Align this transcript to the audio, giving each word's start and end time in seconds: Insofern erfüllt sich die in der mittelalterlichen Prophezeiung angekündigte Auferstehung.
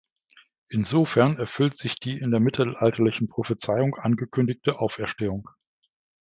Insofern 0.69 1.37
erfüllt 1.37 1.77
sich 1.77 1.99
die 1.99 2.17
in 2.17 2.31
der 2.31 2.39
mittelalterlichen 2.39 3.27
Prophezeiung 3.27 3.93
angekündigte 3.97 4.79
Auferstehung. 4.79 5.47